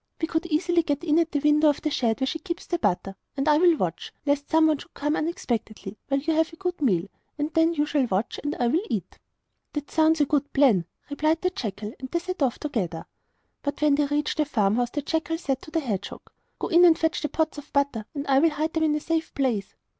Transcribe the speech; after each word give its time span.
We 0.19 0.25
could 0.27 0.47
easily 0.47 0.81
get 0.81 1.03
in 1.03 1.19
at 1.19 1.31
the 1.31 1.37
window 1.37 1.69
of 1.69 1.83
the 1.83 1.91
shed 1.91 2.19
where 2.19 2.25
she 2.25 2.39
keeps 2.39 2.65
the 2.65 2.79
butter, 2.79 3.15
and 3.37 3.47
I 3.47 3.59
will 3.59 3.77
watch, 3.77 4.11
lest 4.25 4.49
some 4.49 4.65
one 4.65 4.79
should 4.79 4.95
come 4.95 5.15
unexpectedly, 5.15 5.95
while 6.07 6.19
you 6.19 6.33
have 6.33 6.51
a 6.51 6.55
good 6.55 6.81
meal. 6.81 7.07
Then 7.37 7.75
you 7.75 7.85
shall 7.85 8.05
watch, 8.07 8.39
and 8.43 8.55
I 8.55 8.65
will 8.65 8.81
eat.' 8.89 9.19
'That 9.73 9.91
sounds 9.91 10.19
a 10.19 10.25
good 10.25 10.51
plan,' 10.53 10.85
replied 11.11 11.41
the 11.43 11.51
jackal; 11.51 11.93
and 11.99 12.09
they 12.09 12.17
set 12.17 12.41
off 12.41 12.57
together. 12.57 13.05
But 13.61 13.79
when 13.83 13.93
they 13.93 14.07
reached 14.07 14.37
the 14.37 14.45
farmhouse 14.45 14.89
the 14.89 15.03
jackal 15.03 15.37
said 15.37 15.61
to 15.61 15.69
the 15.69 15.79
hedgehog: 15.79 16.31
'Go 16.57 16.69
in 16.69 16.83
and 16.83 16.97
fetch 16.97 17.21
the 17.21 17.29
pots 17.29 17.59
of 17.59 17.71
butter 17.71 18.07
and 18.15 18.25
I 18.25 18.39
will 18.39 18.49
hide 18.49 18.73
them 18.73 18.81
in 18.85 18.95
a 18.95 18.99
safe 18.99 19.31
place. 19.35 19.75